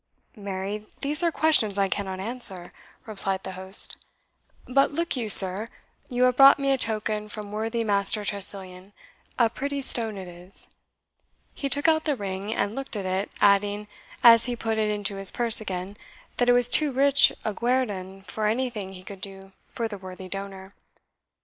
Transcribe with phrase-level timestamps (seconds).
[0.35, 2.73] "Marry, these are questions I cannot answer,"
[3.05, 3.97] replied the host.
[4.65, 5.69] "But look you, sir,
[6.09, 8.93] you have brought me a token from worthy Master Tressilian
[9.37, 10.71] a pretty stone it is."
[11.53, 13.87] He took out the ring, and looked at it, adding,
[14.23, 15.97] as he put it into his purse again,
[16.37, 20.27] that it was too rich a guerdon for anything he could do for the worthy
[20.27, 20.73] donor.